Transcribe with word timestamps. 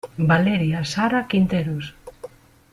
Valeria 0.29 0.79
Sara 0.93 1.21
Quinteros. 1.29 1.85